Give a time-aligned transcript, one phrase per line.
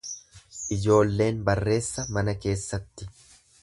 [0.77, 3.13] Ijoolleen barreessa mana keessatti.